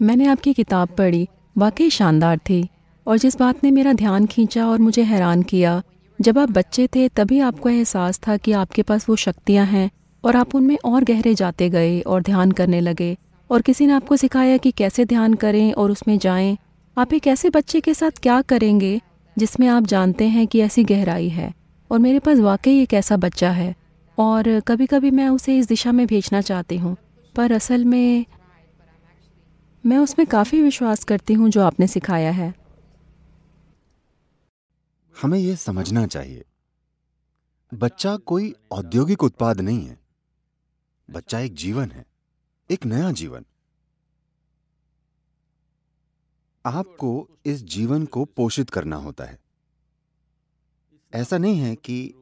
मैंने 0.00 0.26
आपकी 0.26 0.52
किताब 0.52 0.88
पढ़ी, 0.88 1.26
वाकई 1.58 1.88
शानदार 1.90 2.38
थी, 2.38 2.68
और 3.06 3.18
जिस 3.18 3.36
बात 3.38 3.64
ने 3.64 3.70
मेरा 3.70 3.92
ध्यान 3.92 4.26
खींचा 4.26 4.66
और 4.66 4.78
मुझे 4.78 5.02
हैरान 5.02 5.42
किया, 5.42 5.82
जब 6.18 6.38
आप 6.38 6.50
बच्चे 6.50 6.86
थे 6.86 7.08
तभी 7.08 7.40
आपको 7.40 7.68
एहसास 7.68 8.20
था 8.28 8.36
कि 8.36 8.52
आपके 8.52 8.82
पास 8.82 9.08
वो 9.08 9.16
शक्तियाँ 9.16 9.66
हैं, 9.66 9.90
और 10.24 10.36
आप 10.36 10.54
उनमें 10.54 10.76
और 10.84 11.04
गहरे 11.04 11.34
जाते 11.34 11.68
गए 11.68 12.00
और 12.00 12.22
ध्यान 12.22 12.52
करने 12.52 12.80
लगे, 12.80 13.16
और 13.50 13.62
किसी 13.62 13.86
ने 13.86 13.92
आपको 13.92 14.16
सिखाया 14.16 14.56
कि 14.56 14.70
कैसे 14.70 15.04
ध्यान 15.04 15.34
करें 15.34 15.72
और 15.72 15.90
उसमें 15.90 16.18
जाएँ। 16.18 16.56
आप 16.96 17.12
एक 17.12 17.26
ऐसे 17.26 17.50
बच्चे 17.50 17.80
के 17.80 17.94
साथ 17.94 18.18
क्या 18.22 18.40
करेंगे, 18.42 19.00
जिसमें 19.36 19.68
आप 19.68 19.86
जानते 19.86 20.28
हैं 20.28 20.46
कि 20.46 20.60
ऐसी 20.60 20.84
गहराई 20.84 21.28
है, 21.28 21.52
और 21.90 21.98
मेरे 21.98 22.18
पास 22.18 22.38
वाकई 22.38 22.80
एक 22.82 22.94
ऐसा 22.94 23.16
बच्चा 23.16 23.50
है, 23.50 23.74
और 24.18 24.58
कभी 24.60 24.86
कभी 24.86 25.10
मैं 25.10 25.28
उसे 25.28 25.58
इस 25.58 25.68
दिशा 25.68 25.92
में 25.92 26.06
भेजना 26.06 26.40
चाहती 26.40 26.76
हूँ, 26.78 26.96
पर 27.34 27.52
असल 27.52 27.84
में 27.84 28.24
मैं 29.86 29.98
उसमें 29.98 30.26
काफ़ी 30.26 30.62
विश्वास 30.62 31.04
करती 31.04 31.34
हूँ 31.34 31.50
जो 31.50 31.62
आपने 31.62 31.86
सिखाया 31.86 32.30
है। 32.30 32.54
हमें 35.22 35.38
यह 35.38 35.56
समझना 35.56 36.06
चाहिए। 36.06 36.44
बच्चा 37.74 38.16
कोई 38.16 38.54
औद्योगिक 38.72 39.22
उत्पाद 39.22 39.60
नहीं 39.60 39.86
है। 39.86 40.00
बच्चा 41.10 41.38
एक 41.38 41.54
जीवन 41.54 41.90
है, 41.90 42.06
एक 42.70 42.86
नया 42.86 43.12
जीवन। 43.12 43.44
आपको 46.66 47.28
इस 47.46 47.62
जीवन 47.64 48.06
को 48.06 48.24
पोषित 48.24 48.70
करना 48.70 48.96
होता 48.96 49.24
है। 49.24 49.38
ऐसा 51.14 51.38
नहीं 51.38 51.58
है 51.58 51.74
कि 51.76 52.14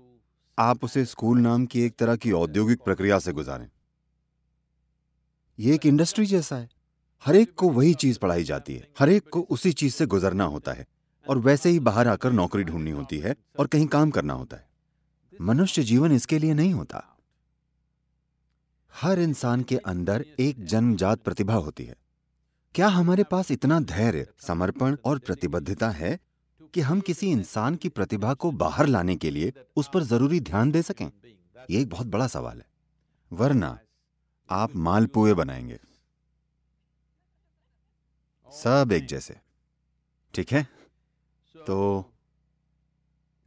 आप 0.58 0.84
उसे 0.84 1.04
स्कूल 1.04 1.38
नाम 1.38 1.66
की 1.66 1.80
एक 1.80 1.96
तरह 1.96 2.16
की 2.16 2.32
औद्योगिक 2.32 2.80
प्रक्रिया 2.80 3.18
से 3.18 3.32
गुजारें। 3.32 3.70
यह 5.58 5.74
एक 5.74 5.86
इंडस्ट्री 5.86 6.26
जैसा 6.26 6.56
है। 6.56 6.77
हर 7.24 7.36
एक 7.36 7.54
को 7.54 7.68
वही 7.68 7.94
चीज़ 7.94 8.18
पढ़ाई 8.18 8.44
जाती 8.44 8.74
है। 8.74 8.88
हर 8.98 9.08
एक 9.08 9.28
को 9.28 9.40
उसी 9.40 9.72
चीज़ 9.72 9.94
से 9.94 10.06
गुजरना 10.06 10.44
होता 10.44 10.72
है 10.72 10.86
और 11.28 11.38
वैसे 11.38 11.70
ही 11.70 11.80
बाहर 11.80 12.08
आकर 12.08 12.32
नौकरी 12.32 12.64
ढूंढनी 12.64 12.90
होती 12.90 13.18
है 13.18 13.36
और 13.58 13.66
कहीं 13.66 13.86
काम 13.86 14.10
करना 14.10 14.34
होता 14.34 14.56
है। 14.56 14.68
मनुष्य 15.40 15.82
जीवन 15.82 16.12
इसके 16.12 16.38
लिए 16.38 16.54
नहीं 16.54 16.74
होता। 16.74 17.16
हर 18.94 19.18
इंसान 19.18 19.62
के 19.62 19.76
अंदर 19.76 20.24
एक 20.40 20.64
जन्मजात 20.64 21.20
प्रतिभा 21.20 21.54
होती 21.54 21.84
है। 21.84 21.96
क्या 22.74 22.88
हमारे 22.88 23.24
पास 23.24 23.50
इतना 23.50 23.80
धैर्य, 23.80 24.26
समर्पण 24.38 24.96
और 25.04 25.18
प्रतिबद्धता 25.18 25.90
है 25.90 26.20
कि 26.74 26.80
हम 26.80 27.00
किसी 27.00 27.30
इंसान 27.30 27.76
की 27.76 27.88
प्रतिभा 27.88 28.34
को 28.34 28.50
बाहर 28.50 28.86
लाने 28.86 29.16
के 29.16 29.30
लिए 29.30 29.52
उस 29.76 29.90
पर 29.94 30.02
ज़रूरी 30.02 30.40
ध्यान 30.40 30.70
दे 30.70 30.82
सकें? 30.82 31.10
यह 31.70 31.80
एक 31.80 31.88
बहुत 31.88 32.06
बड़ा 32.06 32.26
सवाल 32.26 32.58
है। 32.58 32.66
वरना 33.32 33.78
आप 34.50 34.76
मालपुए 34.76 35.34
बनाएँगे। 35.34 35.80
सब 38.52 38.92
एक 38.92 39.06
जैसे। 39.06 39.40
ठीक 40.34 40.52
है? 40.52 40.68
तो 41.66 42.10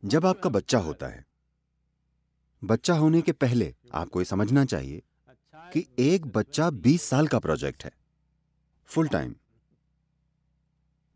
जब 0.05 0.25
आपका 0.25 0.49
बच्चा 0.49 0.79
होता 0.79 1.07
है, 1.07 1.25
बच्चा 2.63 2.93
होने 2.93 3.21
के 3.21 3.31
पहले 3.31 3.75
आपको 3.93 4.19
यह 4.19 4.25
समझना 4.25 4.65
चाहिए 4.65 5.03
कि 5.55 5.87
एक 5.99 6.25
बच्चा 6.25 6.69
20 6.69 7.01
साल 7.01 7.27
का 7.27 7.39
प्रोजेक्ट 7.39 7.85
है, 7.85 7.91
फुल 8.85 9.07
टाइम। 9.07 9.35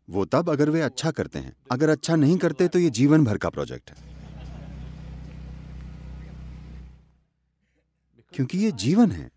वो 0.08 0.24
तब 0.24 0.50
अगर 0.50 0.70
वे 0.70 0.80
अच्छा 0.80 1.10
करते 1.10 1.38
हैं। 1.38 1.56
अगर 1.72 1.88
अच्छा 1.88 2.16
नहीं 2.16 2.38
करते 2.38 2.68
तो 2.68 2.78
ये 2.78 2.90
जीवन 2.90 3.24
भर 3.24 3.38
का 3.38 3.48
प्रोजेक्ट 3.50 3.90
है। 3.90 3.96
क्योंकि 8.34 8.58
ये 8.58 8.72
जीवन 8.72 9.10
है। 9.12 9.30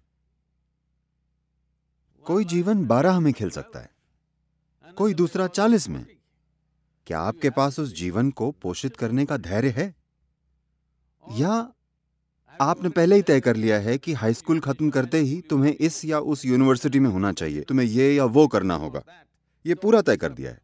कोई 2.26 2.46
जीवन 2.46 2.86
बारह 2.86 3.20
में 3.20 3.34
खेल 3.34 3.50
सकता 3.50 3.80
है। 3.80 3.99
कोई 4.98 5.14
दूसरा 5.14 5.48
चालीस 5.48 5.90
में? 5.90 6.06
क्या 7.08 7.20
आपके 7.20 7.50
पास 7.50 7.80
उस 7.80 7.96
जीवन 7.96 8.32
को 8.32 8.52
पोषित 8.52 8.98
करने 8.98 9.26
का 9.26 9.38
धैर्य 9.38 9.70
है? 9.70 9.96
या 11.32 11.74
आपने 12.62 12.90
पहले 12.90 13.16
ही 13.16 13.22
तय 13.22 13.42
कर 13.42 13.56
लिया 13.56 13.80
है 13.80 13.98
कि 13.98 14.14
हाई 14.14 14.34
स्कूल 14.34 14.60
खत्म 14.60 14.90
करते 14.90 15.20
ही 15.20 15.42
तुम्हें 15.42 15.76
इस 15.76 16.06
या 16.06 16.20
उस 16.20 16.46
यूनिवर्सिटी 16.46 17.00
में 17.00 17.10
होना 17.10 17.32
चाहिए, 17.32 17.62
तुम्हें 17.62 17.88
ये 17.88 18.16
या 18.16 18.26
वो 18.26 18.48
करना 18.48 18.76
होगा। 18.76 19.04
ये 19.66 19.76
पूरा 19.76 20.02
तय 20.02 20.18
कर 20.18 20.34
दिया 20.34 20.52
है। 20.52 20.62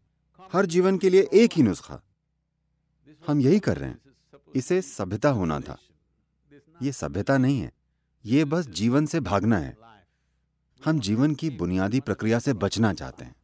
हर 0.54 0.66
जीवन 0.66 0.98
के 0.98 1.10
लिए 1.10 1.30
एक 1.34 1.52
ही 1.54 1.64
नुस्खा। 1.64 2.02
हम 3.28 3.42
यही 3.42 3.60
कर 3.60 3.78
रहे 3.78 3.90
हैं। 3.90 4.00
इसे 4.56 4.82
सभ्यता 4.82 5.30
होना 5.30 5.60
था। 5.60 5.78
ये 6.82 6.92
सभ्यता 6.92 7.38
नहीं 7.38 7.60
है। 7.60 7.72
ये 8.26 8.46
बस 8.46 8.68
जीवन 8.68 9.06
से 9.06 9.20
भागना 9.20 9.58
है। 9.58 9.78
हम 10.86 11.00
जीवन 11.00 11.36
की 11.36 11.50
बुनियादी 11.50 12.00
प्रक्रिया 12.00 12.40
से 12.40 12.54
बचना 12.54 12.94
चाहते 12.94 13.26
हैं। 13.26 13.36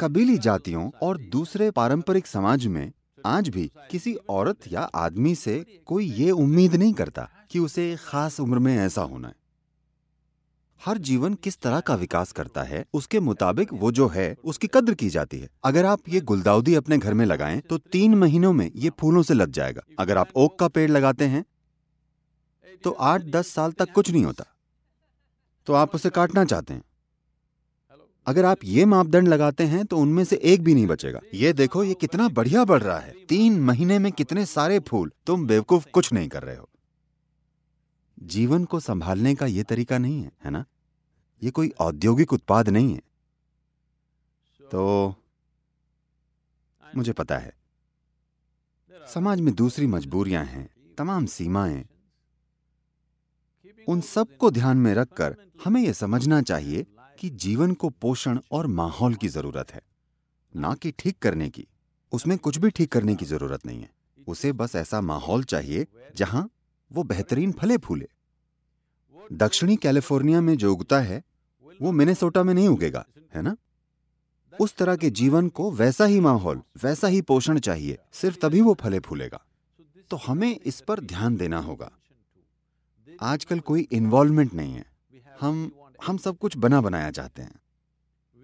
कबीली 0.00 0.36
जातियों 0.38 0.90
और 1.02 1.18
दूसरे 1.28 1.70
पारंपरिक 1.70 2.26
समाज 2.26 2.66
में 2.66 2.92
आज 3.24 3.48
भी 3.48 3.70
किसी 3.90 4.14
औरत 4.30 4.72
या 4.72 4.80
आदमी 4.80 5.34
से 5.34 5.82
कोई 5.86 6.06
ये 6.12 6.30
उम्मीद 6.30 6.74
नहीं 6.74 6.92
करता 6.92 7.28
कि 7.50 7.58
उसे 7.58 7.96
खास 8.00 8.38
उम्र 8.40 8.58
में 8.58 8.76
ऐसा 8.76 9.02
होना 9.02 9.28
है। 9.28 9.34
हर 10.80 10.98
जीवन 10.98 11.34
किस 11.34 11.58
तरह 11.60 11.80
का 11.80 11.94
विकास 11.94 12.32
करता 12.32 12.62
है, 12.62 12.84
उसके 12.94 13.20
मुताबिक 13.20 13.72
वो 13.72 13.90
जो 13.92 14.08
है, 14.08 14.34
उसकी 14.44 14.68
कद्र 14.74 14.94
की 14.94 15.08
जाती 15.08 15.38
है। 15.38 15.48
अगर 15.64 15.84
आप 15.84 16.08
ये 16.08 16.20
गुलदाउदी 16.20 16.74
अपने 16.74 16.98
घर 16.98 17.14
में 17.14 17.24
लगाएँ 17.26 17.60
तो 17.60 17.78
तीन 17.78 18.14
महीनों 18.14 18.52
में 18.52 18.70
ये 18.76 18.90
फूलों 18.90 19.22
से 19.22 19.34
लग 19.34 19.50
जाएगा। 19.50 19.82
अगर 19.98 20.18
आप 20.18 20.28
ओक 20.36 20.58
का 20.58 20.68
पेड़ 20.68 20.90
लगाते 20.90 21.24
हैं 21.26 21.44
तो 22.84 22.90
आठ 22.90 23.22
दस 23.26 23.48
साल 23.48 23.72
तक 23.72 23.92
कुछ 23.92 24.10
नहीं 24.10 24.24
होता। 24.24 24.44
तो 25.66 25.72
आप 25.72 25.94
उसे 25.94 26.10
काटना 26.10 26.44
चाहते 26.44 26.74
हैं। 26.74 26.82
अगर 28.28 28.44
आप 28.44 28.64
ये 28.64 28.84
मापदंड 28.84 29.28
लगाते 29.28 29.64
हैं 29.64 29.84
तो 29.84 29.98
उनमें 29.98 30.24
से 30.24 30.36
एक 30.36 30.62
भी 30.64 30.74
नहीं 30.74 30.86
बचेगा। 30.86 31.20
ये 31.34 31.52
देखो, 31.52 31.84
ये 31.84 31.94
कितना 31.94 32.28
बढ़िया 32.28 32.64
बढ़ 32.64 32.82
रहा 32.82 32.98
है। 32.98 33.12
तीन 33.28 33.60
महीने 33.60 33.98
में 33.98 34.10
कितने 34.12 34.46
सारे 34.46 34.78
फूल। 34.80 35.12
तुम 35.26 35.46
बेवकूफ़ 35.46 35.86
कुछ 35.90 36.12
नहीं 36.12 36.28
कर 36.28 36.42
रहे 36.42 36.56
हो। 36.56 36.68
जीवन 38.18 38.64
को 38.64 38.80
संभालने 38.80 39.34
का 39.34 39.46
यह 39.46 39.62
तरीका 39.62 39.98
नहीं 39.98 40.22
है 40.22 40.32
है 40.44 40.50
ना? 40.50 40.64
ये 41.42 41.50
कोई 41.50 41.68
औद्योगिक 41.80 42.32
उत्पाद 42.32 42.68
नहीं 42.68 42.92
है। 42.94 43.02
तो 44.60 45.14
मुझे 46.96 47.12
पता 47.12 47.38
है, 47.38 47.52
समाज 49.14 49.40
में 49.40 49.54
दूसरी 49.54 49.86
मजबूरियाँ 49.86 50.44
हैं, 50.44 50.68
तमाम 50.98 51.26
सीमाएँ। 51.26 51.84
उन 53.88 54.00
सबको 54.00 54.50
ध्यान 54.50 54.76
में 54.76 54.94
रखकर 54.94 55.36
हमें 55.64 55.80
यह 55.80 55.92
समझना 55.92 56.42
चाहिए 56.42 56.86
कि 57.18 57.30
जीवन 57.36 57.72
को 57.74 57.88
पोषण 57.90 58.38
और 58.52 58.66
माहौल 58.66 59.14
की 59.14 59.28
ज़रूरत 59.28 59.72
है, 59.72 59.82
ना 60.54 60.74
कि 60.74 60.92
ठीक 60.98 61.18
करने 61.18 61.48
की। 61.50 61.66
उसमें 62.12 62.36
कुछ 62.38 62.58
भी 62.58 62.70
ठीक 62.70 62.92
करने 62.92 63.14
की 63.14 63.24
ज़रूरत 63.26 63.66
नहीं 63.66 63.80
है। 63.80 63.90
उसे 64.26 64.52
बस 64.52 64.76
ऐसा 64.76 65.00
माहौल 65.02 65.44
चाहिए 65.44 65.86
जहाँ 66.16 66.48
वो 66.90 67.02
बेहतरीन 67.04 67.52
फले 67.52 67.76
फूले। 67.78 68.08
दक्षिणी 69.34 69.76
कैलिफ़ोर्निया 69.76 70.40
में 70.40 70.56
जो 70.56 70.72
उगता 70.72 71.00
है, 71.00 71.22
वो 71.80 71.92
मिनेसोटा 71.92 72.42
में 72.42 72.52
नहीं 72.54 72.68
उगेगा, 72.68 73.04
है 73.34 73.42
ना? 73.42 73.56
उस 74.54 74.74
तरह 74.76 74.96
के 74.96 75.10
जीवन 75.10 75.48
को 75.48 75.70
वैसा 75.72 76.04
ही 76.04 76.20
माहौल, 76.20 76.62
वैसा 76.82 77.08
ही 77.08 77.20
पोषण 77.22 77.58
चाहिए, 77.58 77.98
सिर्फ़ 78.12 78.38
तभी 78.42 78.60
वो 78.60 78.74
फले 78.74 78.98
फूलेगा। 79.00 79.40
तो 80.10 80.16
हमें 80.16 80.54
इस 80.56 80.80
पर 80.80 81.00
ध्यान 81.02 81.36
देना 81.36 81.58
होगा। 81.58 81.90
आजकल 83.08 83.60
कोई 83.60 83.80
इन्वॉल्वमेंट 83.92 84.54
नहीं 84.54 84.74
है। 84.74 84.84
हम 85.40 85.70
हम 86.06 86.16
सब 86.16 86.38
कुछ 86.38 86.56
बना 86.56 86.80
बनाया 86.80 87.10
चाहते 87.10 87.42
हैं। 87.42 87.60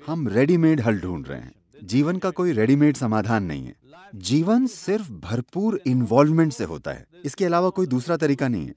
हम 0.07 0.29
रेडीमेड 0.29 0.81
हल 0.81 1.01
ढूंढ 1.01 1.29
रहे 1.29 1.41
हैं। 1.41 1.55
जीवन 1.83 2.19
का 2.19 2.31
कोई 2.31 2.53
रेडीमेड 2.53 2.97
समाधान 2.97 3.45
नहीं 3.45 3.67
है। 3.67 3.77
जीवन 4.15 4.67
सिर्फ़ 4.67 5.13
भरपूर 5.13 5.81
इन्वॉल्वमेंट 5.87 6.53
से 6.53 6.65
होता 6.65 6.91
है। 6.91 7.07
इसके 7.25 7.45
अलावा 7.45 7.71
कोई 7.71 7.87
दूसरा 7.87 8.17
तरीका 8.17 8.49
नहीं 8.49 8.67
है। 8.67 8.75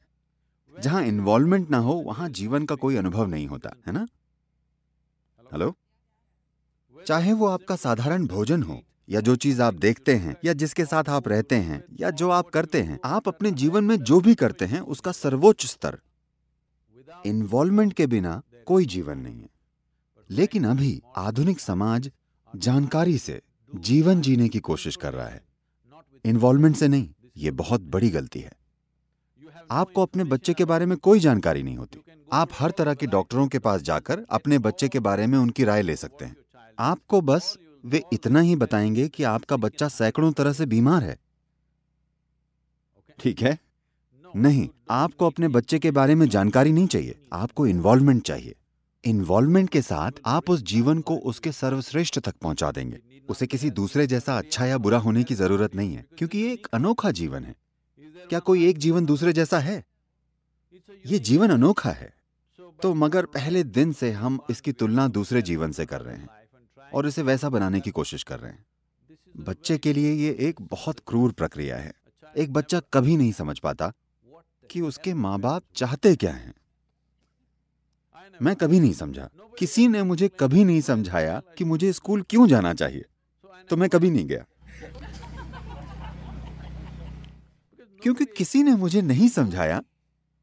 जहाँ 0.80 1.04
इन्वॉल्वमेंट 1.04 1.70
ना 1.70 1.78
हो, 1.78 1.94
वहाँ 1.94 2.30
जीवन 2.30 2.66
का 2.66 2.76
कोई 2.76 2.96
अनुभव 2.96 3.28
नहीं 3.28 3.48
होता, 3.48 3.70
है 3.88 3.94
ना? 3.94 4.08
हेलो 5.54 5.78
चाहे 7.08 7.34
वो 7.34 7.46
आपका 7.46 7.76
साधारण 7.76 8.28
भोजन 8.28 8.64
हो, 8.64 8.84
या 9.10 9.20
जो 9.20 9.36
चीज़ 9.36 9.62
आप 9.62 9.74
देखते 9.74 10.16
हैं, 10.16 10.38
या 10.46 10.54
जिसके 10.54 10.86
साथ 10.86 11.04
आप 11.10 11.28
रहते 11.28 11.56
हैं, 11.56 11.84
या 12.00 12.10
जो 12.10 12.30
आप 12.30 12.50
करते 12.50 12.82
हैं, 12.82 13.00
आप 13.06 13.28
अपने 13.28 13.52
जीवन 13.52 13.84
में 13.84 13.98
जो 13.98 14.22
भी 14.22 14.36
करते 14.36 14.66
हैं, 14.66 14.80
उसका 14.80 15.12
सर्वोच्च 15.12 15.66
स्तर। 15.66 16.00
इन्वॉल्वमेंट 17.26 17.94
के 17.94 18.08
बिना 18.08 18.42
कोई 18.68 18.86
जीवन 18.86 19.18
नहीं 19.18 19.42
है। 19.42 19.50
लेकिन 20.30 20.66
अभी 20.66 21.02
आधुनिक 21.16 21.60
समाज 21.60 22.12
जानकारी 22.56 23.18
से 23.18 23.42
जीवन 23.76 24.22
जीने 24.22 24.50
की 24.50 24.60
कोशिश 24.60 24.96
कर 24.96 25.14
रहा 25.14 25.28
है। 25.28 25.46
इन्वॉल्वमेंट 26.26 26.76
से 26.76 26.88
नहीं, 26.88 27.14
ये 27.38 27.52
बहुत 27.52 27.82
बड़ी 27.82 28.10
गलती 28.10 28.40
है। 28.40 28.54
आपको 29.72 30.02
अपने 30.02 30.24
बच्चे 30.24 30.54
के 30.54 30.66
बारे 30.66 30.86
में 30.86 30.98
कोई 30.98 31.20
जानकारी 31.20 31.64
नहीं 31.64 31.78
होती। 31.78 32.00
आप 32.34 32.50
हर 32.54 32.72
तरह 32.72 32.94
के 32.94 33.06
डॉक्टरों 33.06 33.48
के 33.48 33.60
पास 33.60 33.82
जाकर 33.82 34.26
अपने 34.30 34.60
बच्चे 34.60 34.90
के 34.90 35.00
बारे 35.00 35.28
में 35.28 35.38
उनकी 35.38 35.64
राय 35.64 35.82
ले 35.82 35.96
सकते 35.96 36.26
हैं। 36.26 36.38
आपको 36.80 37.22
बस 37.22 37.58
वे 37.86 38.04
इतना 38.14 38.40
ही 38.40 38.56
बताएँगे 38.56 39.10
कि 39.10 39.24
आपका 39.24 39.58
बच्चा 39.58 39.88
सैकड़ों 39.88 40.32
तरह 40.32 40.54
से 40.54 40.66
बीमार 40.66 41.04
है। 41.04 41.20
ठीक 43.20 43.42
है? 43.42 43.60
नहीं, 44.36 44.70
आपको 44.90 45.26
अपने 45.26 45.48
बच्चे 45.48 45.80
के 45.80 45.92
बारे 45.92 46.16
में 46.16 46.30
जानकारी 46.30 46.72
नहीं 46.72 46.88
चाहिए। 46.88 47.16
आपको 47.34 47.68
इन्वॉल्वमेंट 47.68 48.24
चाहिए। 48.24 48.56
इन्वॉल्वमेंट 49.04 49.70
के 49.70 49.82
साथ 49.82 50.12
आप 50.26 50.50
उस 50.50 50.64
जीवन 50.64 51.02
को 51.02 51.16
उसके 51.16 51.52
सर्वश्रेष्ठ 51.52 52.20
तक 52.20 52.36
पहुँचा 52.42 52.72
देंगे। 52.72 53.00
उसे 53.30 53.48
किसी 53.48 53.70
दूसरे 53.70 54.08
जैसा 54.08 54.38
अच्छा 54.38 54.66
या 54.66 54.78
बुरा 54.78 54.98
होने 54.98 55.24
की 55.24 55.36
ज़रूरत 55.36 55.76
नहीं 55.76 55.96
है, 55.96 56.06
क्योंकि 56.18 56.38
ये 56.38 56.54
एक 56.54 56.68
अनोखा 56.74 57.12
जीवन 57.12 57.44
है। 57.44 57.56
क्या 58.30 58.40
कोई 58.40 58.68
एक 58.68 58.78
जीवन 58.78 59.06
दूसरे 59.06 59.34
जैसा 59.34 59.60
है? 59.60 59.84
ये 61.06 61.20
जीवन 61.20 61.50
अनोखा 61.50 61.90
है। 61.90 62.14
तो 62.82 62.94
मगर 62.94 63.26
पहले 63.26 63.64
दिन 63.64 63.92
से 63.92 64.12
हम 64.12 64.40
इसकी 64.50 64.72
तुलना 64.72 65.08
दूसरे 65.08 65.42
जीवन 65.42 65.72
से 65.72 65.86
कर 65.86 66.02
रहे 66.02 66.18
हैं 66.18 66.30
और 66.94 67.08
इसे 67.08 67.22
वैसा 67.22 67.50
बनाने 67.50 67.80
की 67.80 67.92
कोशिश 67.92 68.24
कर 68.24 68.40
रहे 68.40 68.52
हैं। 68.52 68.66
बच्चे 69.38 69.78
के 69.78 69.94
लिए 69.94 70.14
ये 70.14 70.36
एक 70.40 70.62
बहुत 70.62 71.00
क्रूर 71.08 71.32
प्रक्रिया 71.32 71.78
है। 71.78 71.94
एक 72.38 72.54
बच्चा 72.54 72.82
कभी 72.94 73.18
नहीं 73.18 73.32
समझ 73.32 73.60
पाता 73.60 73.94
कि 74.72 74.82
उसके 74.82 75.14
माँ 75.14 75.40
बाप 75.40 75.64
चाहते 75.76 76.16
क्या 76.16 76.32
हैं? 76.32 76.54
मैं 78.42 78.56
कभी 78.56 78.80
नहीं 78.80 78.94
समझा। 78.94 79.30
किसी 79.60 79.88
ने 79.88 80.04
मुझे 80.04 80.28
कभी 80.40 80.64
नहीं 80.64 80.82
समझाया 80.82 81.42
कि 81.58 81.64
मुझे 81.64 81.94
स्कूल 81.94 82.22
क्यों 82.22 82.48
जाना 82.48 82.74
चाहिए। 82.74 83.06
तो 83.70 83.78
मैं 83.78 83.90
कभी 83.90 84.10
नहीं 84.10 84.28
गया। 84.28 84.46
क्योंकि 88.04 88.26
किसी 88.26 88.64
ने 88.64 88.76
मुझे 88.76 89.02
नहीं 89.02 89.30
समझाया 89.30 89.84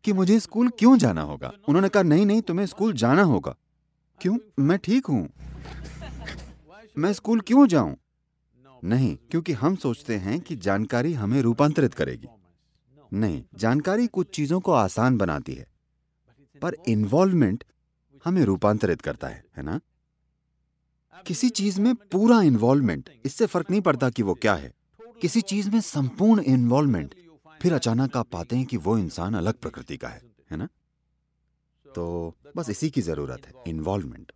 कि 0.05 0.13
मुझे 0.13 0.41
स्कूल 0.41 0.69
क्यों 0.69 0.99
जाना 0.99 1.23
होगा। 1.23 1.53
उन्होंने 1.69 1.89
कहा, 1.89 2.03
नहीं 2.03 2.27
नहीं, 2.27 2.43
तुम्हें 2.43 2.67
स्कूल 2.67 2.93
जाना 2.93 3.23
होगा। 3.23 3.57
क्यों? 4.21 4.39
मैं 4.59 4.79
ठीक 4.79 5.07
हूँ। 5.07 5.29
मैं 6.99 7.13
स्कूल 7.13 7.41
क्यों 7.41 7.67
जाऊँ? 7.67 7.97
नहीं, 8.85 9.17
क्योंकि 9.31 9.53
हम 9.53 9.77
सोचते 9.77 10.17
हैं 10.17 10.41
कि 10.41 10.57
जानकारी 10.57 11.13
हमें 11.13 11.43
रूपांतरित 11.43 11.95
करेगी। 11.95 12.29
नहीं, 13.15 13.45
जानकारी 13.55 14.07
कुछ 14.07 14.35
चीज़ों 14.35 14.61
को 14.61 14.73
आसान 14.73 15.17
बनाती 15.19 15.55
है। 15.55 15.67
पर 16.63 16.75
इन्वॉल्वमेंट 16.89 17.65
हमें 18.25 18.43
रूपांतरित 18.45 19.01
करता 19.01 19.29
है 19.29 19.45
है 19.57 19.63
ना? 19.63 19.81
किसी 21.27 21.49
चीज़ 21.51 21.81
में 21.81 21.95
पूरा 21.95 22.43
इन्वॉल्वमेंट 22.43 23.11
इससे 23.25 23.47
फ़र्क 23.47 23.71
नहीं 23.71 23.81
पड़ता 23.81 24.11
कि 24.11 24.23
वो 24.23 24.35
क्या 24.35 24.55
है। 24.55 24.73
किसी 25.21 25.41
चीज़ 25.41 25.71
में 25.71 25.81
संपूर्ण 25.81 26.43
इन्वॉल्वमेंट 26.43 27.15
फिर 27.63 27.73
अचानक 27.73 28.17
आप 28.17 28.29
पाते 28.29 28.57
हैं 28.57 28.67
कि 28.67 28.77
वो 28.77 28.99
इंसान 28.99 29.35
अलग 29.35 29.55
प्रकृति 29.55 29.97
का 29.97 30.09
है 30.09 30.23
है 30.51 30.57
ना? 30.57 30.69
तो 31.87 32.35
बस 32.57 32.71
इसी 32.71 32.91
की 32.91 33.03
ज़रूरत 33.03 33.47
है 33.47 33.53
इन्वॉल्वमेंट 33.67 34.33